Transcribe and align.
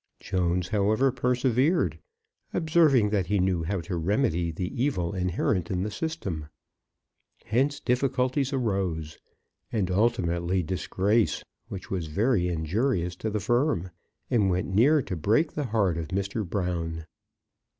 Jones, 0.19 0.69
however, 0.69 1.11
persevered, 1.11 1.99
observing 2.55 3.11
that 3.11 3.27
he 3.27 3.37
knew 3.37 3.61
how 3.61 3.81
to 3.81 3.95
remedy 3.95 4.49
the 4.51 4.73
evil 4.83 5.13
inherent 5.13 5.69
in 5.69 5.83
the 5.83 5.91
system. 5.91 6.47
Hence 7.45 7.79
difficulties 7.79 8.51
arose, 8.51 9.19
and, 9.71 9.91
ultimately, 9.91 10.63
disgrace, 10.63 11.43
which 11.67 11.91
was 11.91 12.07
very 12.07 12.47
injurious 12.47 13.15
to 13.17 13.29
the 13.29 13.39
Firm, 13.39 13.91
and 14.31 14.49
went 14.49 14.73
near 14.73 15.03
to 15.03 15.15
break 15.15 15.51
the 15.53 15.65
heart 15.65 15.99
of 15.99 16.07
Mr. 16.07 16.49
Brown. 16.49 17.05